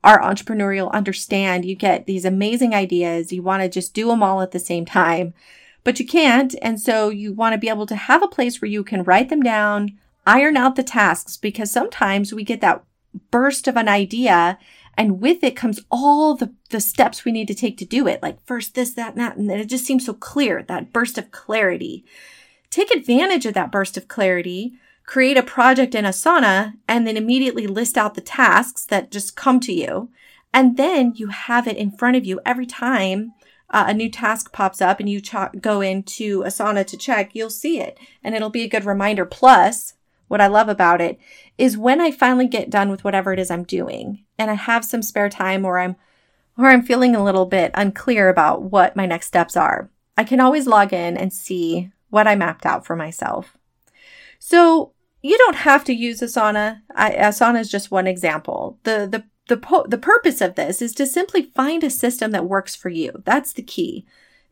are 0.05 0.21
entrepreneurial 0.21 0.91
understand 0.93 1.65
you 1.65 1.75
get 1.75 2.07
these 2.07 2.25
amazing 2.25 2.75
ideas. 2.75 3.33
You 3.33 3.43
want 3.43 3.63
to 3.63 3.69
just 3.69 3.95
do 3.95 4.09
them 4.09 4.23
all 4.23 4.41
at 4.41 4.53
the 4.53 4.59
same 4.59 4.85
time, 4.85 5.35
but 5.85 5.99
you 5.99 6.07
can't. 6.07 6.55
And 6.63 6.81
so 6.81 7.09
you 7.09 7.33
want 7.33 7.55
to 7.55 7.59
be 7.59 7.69
able 7.69 7.87
to 7.87 7.97
have 7.97 8.23
a 8.23 8.29
place 8.29 8.61
where 8.61 8.71
you 8.71 8.85
can 8.85 9.03
write 9.03 9.29
them 9.29 9.43
down, 9.43 9.99
iron 10.27 10.57
out 10.57 10.77
the 10.77 10.83
tasks, 10.83 11.37
because 11.37 11.71
sometimes 11.71 12.33
we 12.33 12.45
get 12.45 12.61
that 12.61 12.85
burst 13.31 13.67
of 13.67 13.77
an 13.77 13.89
idea 13.89 14.59
and 14.99 15.21
with 15.21 15.45
it 15.45 15.55
comes 15.55 15.81
all 15.93 16.35
the, 16.35 16.53
the 16.71 16.81
steps 16.81 17.25
we 17.25 17.31
need 17.31 17.47
to 17.47 17.55
take 17.55 17.79
to 17.79 17.85
do 17.85 18.09
it. 18.09 18.21
Like 18.21 18.45
first 18.45 18.75
this, 18.75 18.93
that, 18.95 19.13
and 19.13 19.21
that. 19.21 19.37
And 19.37 19.49
it 19.49 19.69
just 19.69 19.87
seems 19.87 20.05
so 20.05 20.13
clear, 20.13 20.65
that 20.65 20.93
burst 20.93 21.17
of 21.17 21.31
clarity. 21.31 22.05
Take 22.69 22.91
advantage 22.91 23.47
of 23.47 23.55
that 23.55 23.71
burst 23.71 23.97
of 23.97 24.09
clarity, 24.09 24.75
create 25.07 25.37
a 25.37 25.43
project 25.43 25.95
in 25.95 26.05
Asana, 26.05 26.75
and 26.89 27.07
then 27.07 27.17
immediately 27.17 27.69
list 27.69 27.97
out 27.97 28.17
the 28.17 28.21
tasks 28.21 28.85
that 28.87 29.13
just 29.13 29.37
come 29.37 29.61
to 29.61 29.73
you. 29.73 30.11
And 30.53 30.77
then 30.77 31.13
you 31.15 31.29
have 31.29 31.69
it 31.69 31.77
in 31.77 31.93
front 31.93 32.17
of 32.17 32.27
you 32.27 32.41
every 32.45 32.67
time 32.67 33.35
uh, 33.71 33.85
a 33.87 33.95
new 33.95 34.11
task 34.11 34.53
pops 34.53 34.81
up 34.81 34.99
and 34.99 35.09
you 35.09 35.21
ch- 35.21 35.35
go 35.61 35.81
into 35.81 36.43
Asana 36.43 36.85
to 36.85 36.97
check, 36.97 37.35
you'll 37.35 37.51
see 37.51 37.81
it 37.81 37.99
and 38.25 38.35
it'll 38.35 38.51
be 38.51 38.65
a 38.65 38.69
good 38.69 38.85
reminder. 38.85 39.25
Plus, 39.25 39.95
what 40.29 40.41
I 40.41 40.47
love 40.47 40.69
about 40.69 41.01
it 41.01 41.19
is 41.57 41.77
when 41.77 42.01
I 42.01 42.11
finally 42.11 42.47
get 42.47 42.71
done 42.71 42.91
with 42.91 43.05
whatever 43.05 43.33
it 43.33 43.39
is 43.39 43.51
I'm 43.51 43.65
doing 43.65 44.25
and 44.39 44.51
I 44.51 44.55
have 44.55 44.85
some 44.85 45.03
spare 45.03 45.29
time 45.29 45.65
or 45.65 45.79
I'm 45.79 45.97
or 46.57 46.67
I'm 46.67 46.83
feeling 46.83 47.15
a 47.15 47.23
little 47.23 47.47
bit 47.47 47.71
unclear 47.75 48.29
about 48.29 48.63
what 48.63 48.97
my 48.97 49.07
next 49.07 49.27
steps 49.27 49.57
are. 49.57 49.91
I 50.17 50.25
can 50.25 50.41
always 50.41 50.67
log 50.67 50.93
in 50.93 51.17
and 51.17 51.33
see 51.33 51.91
what 52.11 52.27
I 52.27 52.35
mapped 52.35 52.67
out 52.67 52.85
for 52.85 52.97
myself. 52.97 53.57
So 54.41 54.93
you 55.23 55.39
don't 55.39 55.57
have 55.57 55.85
to 55.85 55.93
use 55.93 56.21
Asana. 56.21 56.83
I, 56.95 57.13
Asana 57.13 57.61
is 57.61 57.71
just 57.71 57.91
one 57.91 58.07
example. 58.07 58.79
The 58.83 59.09
the 59.11 59.25
the 59.49 59.57
po- 59.57 59.87
the 59.89 59.99
purpose 59.99 60.41
of 60.41 60.55
this 60.55 60.83
is 60.83 60.93
to 60.95 61.07
simply 61.07 61.43
find 61.43 61.83
a 61.83 61.91
system 61.91 62.33
that 62.33 62.45
works 62.45 62.77
for 62.77 62.89
you. 62.89 63.23
That's 63.25 63.53
the 63.53 63.63
key. 63.63 64.07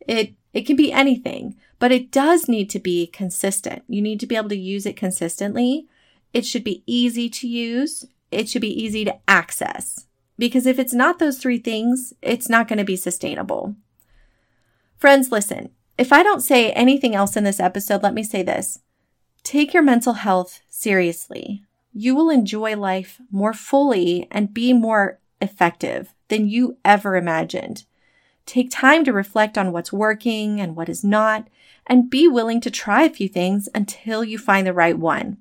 It 0.07 0.33
it 0.53 0.65
can 0.65 0.75
be 0.75 0.91
anything, 0.91 1.55
but 1.79 1.91
it 1.91 2.11
does 2.11 2.47
need 2.47 2.69
to 2.71 2.79
be 2.79 3.07
consistent. 3.07 3.83
You 3.87 4.01
need 4.01 4.19
to 4.19 4.27
be 4.27 4.35
able 4.35 4.49
to 4.49 4.57
use 4.57 4.85
it 4.85 4.97
consistently. 4.97 5.87
It 6.33 6.45
should 6.45 6.63
be 6.63 6.83
easy 6.85 7.29
to 7.29 7.47
use. 7.47 8.05
It 8.31 8.49
should 8.49 8.61
be 8.61 8.83
easy 8.83 9.05
to 9.05 9.17
access. 9.27 10.05
Because 10.37 10.65
if 10.65 10.79
it's 10.79 10.93
not 10.93 11.19
those 11.19 11.37
three 11.37 11.57
things, 11.57 12.13
it's 12.21 12.49
not 12.49 12.67
going 12.67 12.77
to 12.77 12.85
be 12.85 12.95
sustainable. 12.95 13.75
Friends, 14.97 15.31
listen. 15.31 15.69
If 15.97 16.13
I 16.13 16.21
don't 16.23 16.41
say 16.41 16.71
anything 16.71 17.15
else 17.15 17.35
in 17.35 17.43
this 17.43 17.59
episode, 17.59 18.03
let 18.03 18.13
me 18.13 18.23
say 18.23 18.43
this. 18.43 18.79
Take 19.43 19.73
your 19.73 19.83
mental 19.83 20.13
health 20.13 20.61
seriously. 20.69 21.63
You 21.93 22.15
will 22.15 22.29
enjoy 22.29 22.75
life 22.75 23.19
more 23.31 23.53
fully 23.53 24.27
and 24.29 24.53
be 24.53 24.73
more 24.73 25.19
effective 25.41 26.13
than 26.27 26.49
you 26.49 26.77
ever 26.85 27.15
imagined. 27.15 27.85
Take 28.45 28.69
time 28.69 29.03
to 29.05 29.13
reflect 29.13 29.57
on 29.57 29.71
what's 29.71 29.91
working 29.91 30.61
and 30.61 30.75
what 30.75 30.89
is 30.89 31.03
not, 31.03 31.47
and 31.87 32.09
be 32.09 32.27
willing 32.27 32.61
to 32.61 32.69
try 32.69 33.03
a 33.03 33.09
few 33.09 33.27
things 33.27 33.67
until 33.73 34.23
you 34.23 34.37
find 34.37 34.67
the 34.67 34.73
right 34.73 34.97
one. 34.97 35.37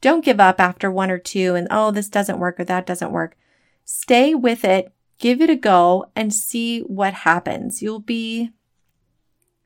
Don't 0.00 0.24
give 0.24 0.38
up 0.38 0.60
after 0.60 0.90
one 0.90 1.10
or 1.10 1.18
two 1.18 1.54
and, 1.54 1.66
oh, 1.70 1.90
this 1.90 2.08
doesn't 2.08 2.38
work 2.38 2.60
or 2.60 2.64
that 2.64 2.86
doesn't 2.86 3.10
work. 3.10 3.36
Stay 3.84 4.34
with 4.34 4.64
it, 4.64 4.92
give 5.18 5.40
it 5.40 5.50
a 5.50 5.56
go, 5.56 6.10
and 6.14 6.32
see 6.32 6.80
what 6.80 7.14
happens. 7.14 7.82
You'll 7.82 8.00
be, 8.00 8.50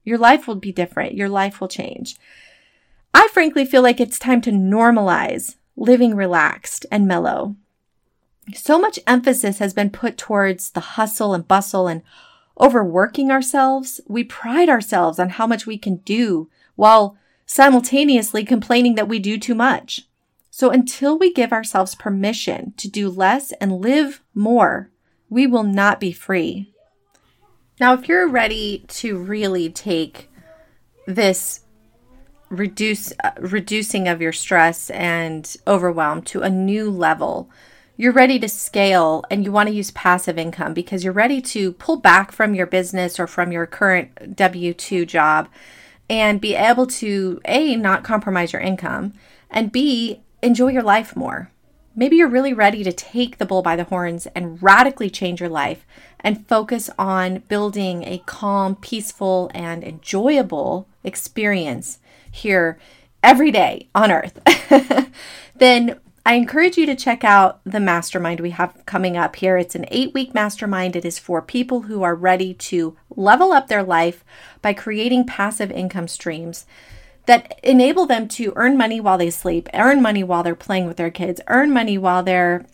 your 0.05 0.19
life 0.19 0.47
will 0.47 0.55
be 0.55 0.73
different. 0.73 1.15
Your 1.15 1.29
life 1.29 1.61
will 1.61 1.69
change. 1.69 2.17
I 3.13 3.29
frankly 3.29 3.65
feel 3.65 3.83
like 3.83 4.01
it's 4.01 4.19
time 4.19 4.41
to 4.43 4.53
normalize 4.53 5.57
living 5.77 6.15
relaxed 6.15 6.87
and 6.91 7.09
mellow. 7.09 7.57
So 8.55 8.79
much 8.79 8.99
emphasis 9.07 9.59
has 9.59 9.75
been 9.75 9.91
put 9.91 10.17
towards 10.17 10.71
the 10.71 10.81
hustle 10.81 11.35
and 11.35 11.47
bustle 11.47 11.89
and 11.89 12.03
overworking 12.61 13.31
ourselves, 13.31 14.00
we 14.07 14.23
pride 14.23 14.69
ourselves 14.69 15.19
on 15.19 15.31
how 15.31 15.47
much 15.47 15.67
we 15.67 15.79
can 15.79 15.97
do 15.99 16.49
while 16.76 17.17
simultaneously 17.47 18.45
complaining 18.45 18.95
that 18.95 19.09
we 19.09 19.19
do 19.19 19.38
too 19.38 19.55
much. 19.55 20.07
So 20.50 20.71
until 20.71 21.19
we 21.19 21.33
give 21.33 21.52
ourselves 21.52 21.95
permission 21.95 22.75
to 22.76 22.88
do 22.88 23.09
less 23.09 23.52
and 23.52 23.81
live 23.81 24.23
more, 24.35 24.90
we 25.29 25.47
will 25.47 25.62
not 25.62 26.00
be 26.00 26.12
free. 26.12 26.73
Now, 27.81 27.95
if 27.95 28.09
you're 28.09 28.29
ready 28.29 28.85
to 28.88 29.17
really 29.17 29.71
take 29.71 30.31
this 31.07 31.61
reduce 32.50 33.12
uh, 33.23 33.31
reducing 33.38 34.09
of 34.09 34.21
your 34.21 34.33
stress 34.33 34.90
and 34.90 35.57
overwhelm 35.67 36.21
to 36.23 36.43
a 36.43 36.50
new 36.50 36.90
level, 36.90 37.49
you're 38.00 38.12
ready 38.12 38.38
to 38.38 38.49
scale 38.49 39.23
and 39.30 39.45
you 39.45 39.52
want 39.52 39.69
to 39.69 39.75
use 39.75 39.90
passive 39.90 40.38
income 40.38 40.73
because 40.73 41.04
you're 41.04 41.12
ready 41.12 41.38
to 41.38 41.73
pull 41.73 41.99
back 41.99 42.33
from 42.33 42.54
your 42.54 42.64
business 42.64 43.21
or 43.21 43.26
from 43.26 43.52
your 43.52 43.66
current 43.66 44.35
W 44.35 44.73
2 44.73 45.04
job 45.04 45.50
and 46.09 46.40
be 46.40 46.54
able 46.54 46.87
to 46.87 47.42
A, 47.45 47.76
not 47.76 48.02
compromise 48.02 48.54
your 48.54 48.62
income, 48.62 49.12
and 49.50 49.71
B, 49.71 50.23
enjoy 50.40 50.69
your 50.69 50.83
life 50.83 51.14
more. 51.14 51.52
Maybe 51.95 52.16
you're 52.16 52.26
really 52.26 52.54
ready 52.54 52.83
to 52.85 52.92
take 52.92 53.37
the 53.37 53.45
bull 53.45 53.61
by 53.61 53.76
the 53.76 53.85
horns 53.85 54.26
and 54.28 54.62
radically 54.62 55.11
change 55.11 55.38
your 55.38 55.50
life 55.50 55.85
and 56.21 56.49
focus 56.49 56.88
on 56.99 57.40
building 57.49 58.04
a 58.04 58.23
calm, 58.25 58.76
peaceful, 58.76 59.50
and 59.52 59.85
enjoyable 59.85 60.88
experience 61.04 61.99
here 62.30 62.78
every 63.23 63.50
day 63.50 63.90
on 63.95 64.11
earth. 64.11 64.40
then 65.54 66.00
I 66.25 66.35
encourage 66.35 66.77
you 66.77 66.85
to 66.87 66.95
check 66.95 67.25
out 67.25 67.61
the 67.65 67.81
mastermind 67.81 68.41
we 68.41 68.50
have 68.50 68.83
coming 68.85 69.17
up 69.17 69.37
here. 69.37 69.57
It's 69.57 69.75
an 69.75 69.87
eight 69.89 70.12
week 70.12 70.35
mastermind. 70.35 70.95
It 70.95 71.05
is 71.05 71.19
for 71.19 71.41
people 71.41 71.83
who 71.83 72.03
are 72.03 72.15
ready 72.15 72.53
to 72.55 72.97
level 73.09 73.53
up 73.53 73.69
their 73.69 73.83
life 73.83 74.25
by 74.61 74.75
creating 74.75 75.27
passive 75.27 75.71
income 75.71 76.09
streams 76.09 76.67
that 77.27 77.59
enable 77.62 78.07
them 78.07 78.29
to 78.29 78.53
earn 78.57 78.77
money 78.77 79.00
while 79.00 79.17
they 79.17 79.31
sleep, 79.31 79.69
earn 79.73 80.03
money 80.03 80.23
while 80.23 80.43
they're 80.43 80.55
playing 80.55 80.87
with 80.87 80.99
their 80.99 81.11
kids, 81.11 81.41
earn 81.49 81.73
money 81.73 81.97
while 81.97 82.23
they're 82.23 82.67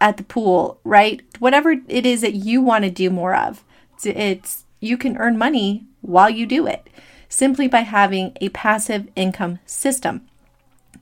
at 0.00 0.16
the 0.16 0.24
pool, 0.24 0.80
right? 0.82 1.22
Whatever 1.38 1.76
it 1.88 2.04
is 2.04 2.20
that 2.20 2.34
you 2.34 2.60
want 2.60 2.84
to 2.84 2.90
do 2.90 3.10
more 3.10 3.34
of. 3.34 3.64
It's, 3.94 4.06
it's 4.06 4.64
you 4.80 4.98
can 4.98 5.16
earn 5.18 5.38
money 5.38 5.86
while 6.00 6.30
you 6.30 6.46
do 6.46 6.66
it 6.66 6.88
simply 7.28 7.68
by 7.68 7.80
having 7.80 8.36
a 8.40 8.48
passive 8.50 9.08
income 9.14 9.58
system. 9.66 10.26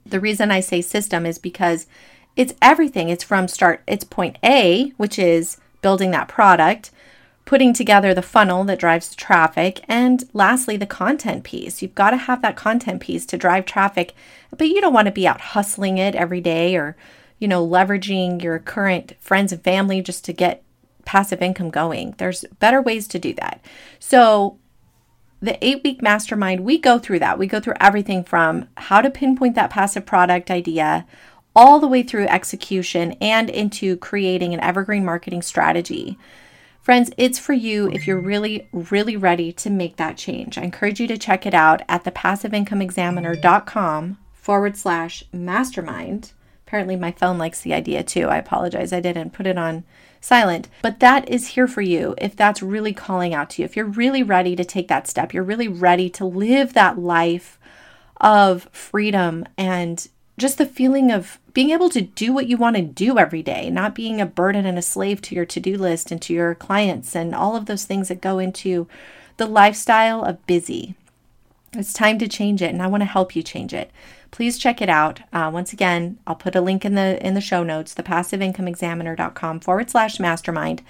The 0.07 0.21
reason 0.21 0.51
I 0.51 0.61
say 0.61 0.81
system 0.81 1.27
is 1.27 1.39
because 1.39 1.87
it's 2.37 2.55
everything. 2.61 3.09
It's 3.09 3.25
from 3.25 3.49
start, 3.49 3.83
it's 3.87 4.05
point 4.05 4.39
A, 4.45 4.93
which 4.97 5.19
is 5.19 5.59
building 5.83 6.11
that 6.11 6.29
product, 6.29 6.91
putting 7.45 7.73
together 7.73 8.15
the 8.15 8.23
funnel 8.23 8.65
that 8.65 8.79
drives 8.79 9.09
the 9.09 9.17
traffic, 9.17 9.81
and 9.87 10.25
lastly, 10.33 10.77
the 10.77 10.87
content 10.87 11.45
piece. 11.45 11.83
You've 11.83 11.95
got 11.95 12.11
to 12.11 12.17
have 12.17 12.43
that 12.43 12.57
content 12.57 13.01
piece 13.01 13.27
to 13.27 13.37
drive 13.37 13.67
traffic, 13.67 14.15
but 14.57 14.69
you 14.69 14.81
don't 14.81 14.95
want 14.95 15.07
to 15.07 15.13
be 15.13 15.29
out 15.29 15.41
hustling 15.41 15.99
it 15.99 16.15
every 16.15 16.41
day 16.41 16.75
or, 16.77 16.97
you 17.39 17.47
know, 17.47 17.67
leveraging 17.67 18.43
your 18.43 18.59
current 18.59 19.15
friends 19.21 19.53
and 19.53 19.63
family 19.63 20.01
just 20.01 20.25
to 20.25 20.33
get 20.33 20.63
passive 21.05 21.43
income 21.43 21.71
going. 21.71 22.15
There's 22.19 22.45
better 22.59 22.81
ways 22.81 23.07
to 23.09 23.19
do 23.19 23.35
that. 23.35 23.63
So, 23.99 24.59
the 25.45 25.65
eight 25.65 25.83
week 25.85 26.03
mastermind, 26.03 26.65
we 26.65 26.79
go 26.79 26.99
through 26.99 27.21
that. 27.21 27.39
We 27.39 27.47
go 27.47 27.61
through 27.61 27.75
everything 27.81 28.25
from 28.25 28.67
how 28.77 29.01
to 29.03 29.11
pinpoint 29.11 29.55
that 29.57 29.71
passive 29.71 30.07
product 30.07 30.51
idea 30.51 31.07
all 31.55 31.79
the 31.79 31.87
way 31.87 32.03
through 32.03 32.27
execution 32.27 33.13
and 33.21 33.49
into 33.49 33.97
creating 33.99 34.53
an 34.55 34.61
evergreen 34.61 35.05
marketing 35.05 35.43
strategy. 35.43 36.19
Friends, 36.81 37.13
it's 37.17 37.39
for 37.39 37.53
you 37.53 37.89
if 37.91 38.05
you're 38.07 38.21
really, 38.21 38.69
really 38.73 39.17
ready 39.17 39.53
to 39.53 39.71
make 39.71 39.97
that 39.97 40.17
change. 40.17 40.59
I 40.59 40.63
encourage 40.63 41.01
you 41.01 41.07
to 41.09 41.17
check 41.17 41.47
it 41.47 41.55
out 41.55 41.83
at 41.89 42.05
thepassiveincomeexaminer.com 42.05 44.19
forward 44.33 44.77
slash 44.77 45.25
mastermind. 45.33 46.33
Apparently, 46.67 46.97
my 46.97 47.13
phone 47.13 47.39
likes 47.39 47.61
the 47.61 47.73
idea 47.73 48.03
too. 48.03 48.27
I 48.29 48.39
apologize. 48.39 48.93
I 48.93 49.01
didn't 49.01 49.33
put 49.33 49.47
it 49.47 49.57
on 49.57 49.85
silent. 50.25 50.69
But 50.83 51.01
that 51.01 51.29
is 51.29 51.49
here 51.49 51.69
for 51.69 51.83
you 51.83 52.15
if 52.19 52.35
that's 52.35 52.63
really 52.63 52.95
calling 52.95 53.35
out 53.35 53.51
to 53.51 53.63
you. 53.63 53.67
If 53.67 53.77
you're 53.77 53.85
really 53.85 54.23
ready 54.23 54.57
to 54.57 54.65
take 54.65 54.89
that 54.89 55.07
step, 55.07 55.35
you're 55.35 55.43
really 55.43 55.69
ready 55.69 56.09
to 56.11 56.25
live 56.25 56.73
that 56.73 56.99
life 56.99 57.59
of 58.21 58.69
freedom 58.73 59.45
and 59.59 60.09
just 60.39 60.59
the 60.59 60.67
feeling 60.67 61.13
of 61.13 61.39
being 61.53 61.71
able 61.71 61.91
to 61.91 62.01
do 62.01 62.33
what 62.33 62.47
you 62.47 62.57
want 62.57 62.75
to 62.77 62.83
do 62.83 63.19
every 63.19 63.43
day, 63.43 63.71
not 63.71 63.95
being 63.95 64.21
a 64.21 64.27
burden 64.27 64.67
and 64.67 64.79
a 64.79 64.83
slave 64.83 65.21
to 65.23 65.35
your 65.35 65.45
to 65.45 65.61
do 65.61 65.77
list 65.77 66.11
and 66.11 66.21
to 66.23 66.33
your 66.33 66.55
clients 66.55 67.15
and 67.15 67.35
all 67.35 67.55
of 67.55 67.67
those 67.67 67.85
things 67.85 68.09
that 68.09 68.21
go 68.21 68.39
into 68.39 68.89
the 69.37 69.47
lifestyle 69.47 70.25
of 70.25 70.45
busy. 70.47 70.97
It's 71.77 71.93
time 71.93 72.19
to 72.19 72.29
change 72.29 72.63
it, 72.63 72.71
and 72.73 72.83
I 72.83 72.87
want 72.87 73.03
to 73.03 73.07
help 73.07 73.35
you 73.35 73.43
change 73.43 73.75
it 73.75 73.91
please 74.35 74.59
check 74.59 74.83
it 74.83 74.89
out. 74.89 75.21
Uh, 75.33 75.49
once 75.55 75.73
again, 75.73 76.19
I'll 76.27 76.35
put 76.35 76.57
a 76.57 76.61
link 76.61 76.85
in 76.85 76.97
the 76.97 77.25
in 77.25 77.35
the 77.35 77.41
show 77.41 77.63
notes, 77.63 77.95
thepassiveincomeexaminer.com 77.95 79.61
forward 79.61 79.91
slash 79.91 80.19
mastermind. 80.19 80.83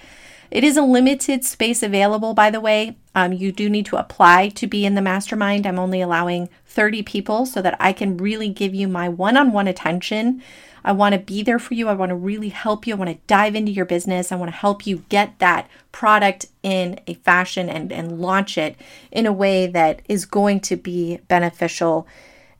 It 0.49 0.63
is 0.63 0.77
a 0.77 0.81
limited 0.81 1.45
space 1.45 1.83
available, 1.83 2.33
by 2.33 2.49
the 2.49 2.59
way. 2.59 2.97
Um, 3.13 3.33
you 3.33 3.51
do 3.51 3.69
need 3.69 3.85
to 3.87 3.97
apply 3.97 4.49
to 4.49 4.65
be 4.65 4.83
in 4.83 4.95
the 4.95 5.01
mastermind. 5.01 5.67
I'm 5.67 5.77
only 5.77 6.01
allowing 6.01 6.49
30 6.65 7.03
people 7.03 7.45
so 7.45 7.61
that 7.61 7.77
I 7.79 7.93
can 7.93 8.17
really 8.17 8.49
give 8.49 8.73
you 8.73 8.87
my 8.87 9.09
one 9.09 9.37
on 9.37 9.51
one 9.51 9.67
attention. 9.67 10.41
I 10.85 10.91
want 10.91 11.13
to 11.13 11.19
be 11.19 11.41
there 11.41 11.57
for 11.57 11.73
you. 11.73 11.87
I 11.87 11.93
want 11.93 12.11
to 12.11 12.15
really 12.15 12.49
help 12.49 12.85
you. 12.85 12.93
I 12.93 12.97
want 12.97 13.09
to 13.09 13.17
dive 13.25 13.55
into 13.55 13.71
your 13.71 13.85
business. 13.85 14.31
I 14.31 14.35
want 14.35 14.51
to 14.51 14.57
help 14.57 14.85
you 14.85 15.03
get 15.09 15.39
that 15.39 15.67
product 15.91 16.45
in 16.61 16.99
a 17.07 17.15
fashion 17.15 17.69
and, 17.69 17.91
and 17.91 18.21
launch 18.21 18.55
it 18.55 18.75
in 19.11 19.25
a 19.25 19.33
way 19.33 19.65
that 19.65 20.03
is 20.07 20.27
going 20.27 20.59
to 20.61 20.75
be 20.75 21.17
beneficial 21.27 22.07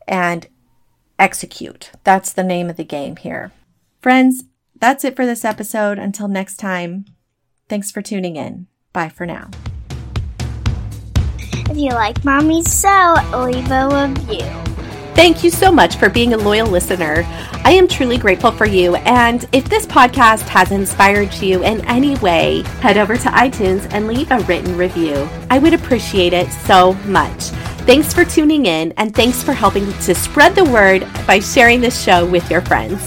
and 0.08 0.48
execute. 1.20 1.92
That's 2.04 2.34
the 2.34 2.44
name 2.44 2.68
of 2.68 2.78
the 2.78 2.84
game 2.84 3.16
here. 3.16 3.52
Friends, 4.02 4.46
that's 4.76 5.04
it 5.04 5.16
for 5.16 5.28
this 5.28 5.46
episode. 5.46 6.00
Until 6.00 6.28
next 6.28 6.58
time, 6.58 7.06
thanks 7.70 7.92
for 7.92 8.02
tuning 8.02 8.38
in. 8.38 8.66
Bye 8.92 9.10
for 9.10 9.28
now. 9.28 9.52
If 11.70 11.78
you 11.78 11.92
like 11.92 12.26
Mommy 12.26 12.64
So, 12.64 13.14
leave 13.34 13.70
a 13.70 14.08
review. 14.08 14.65
Thank 15.16 15.46
you 15.46 15.50
so 15.50 15.72
much 15.72 15.96
for 15.96 16.10
being 16.10 16.34
a 16.34 16.38
loyal 16.38 16.68
listener. 16.68 17.24
I 17.64 17.72
am 17.72 17.88
truly 17.88 18.18
grateful 18.18 18.52
for 18.52 18.66
you. 18.66 18.96
And 18.98 19.48
if 19.54 19.64
this 19.70 19.86
podcast 19.86 20.42
has 20.50 20.72
inspired 20.72 21.34
you 21.36 21.64
in 21.64 21.84
any 21.86 22.18
way, 22.18 22.64
head 22.82 22.98
over 22.98 23.16
to 23.16 23.30
iTunes 23.30 23.88
and 23.94 24.08
leave 24.08 24.30
a 24.30 24.40
written 24.42 24.78
review. 24.78 25.28
I 25.50 25.58
would 25.58 25.74
appreciate 25.74 26.34
it 26.34 26.52
so 26.52 26.94
much. 27.06 27.46
Thanks 27.86 28.14
for 28.14 28.26
tuning 28.26 28.66
in, 28.66 28.92
and 28.98 29.16
thanks 29.16 29.42
for 29.42 29.54
helping 29.54 29.92
to 29.94 30.14
spread 30.14 30.54
the 30.54 30.66
word 30.66 31.08
by 31.26 31.40
sharing 31.40 31.80
this 31.80 32.04
show 32.04 32.26
with 32.26 32.52
your 32.52 32.62
friends. 32.62 33.02